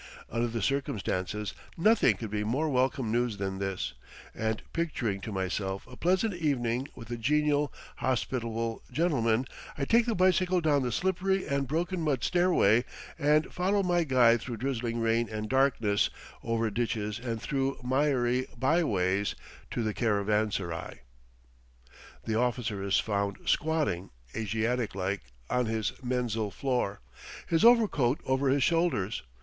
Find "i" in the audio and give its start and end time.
9.77-9.85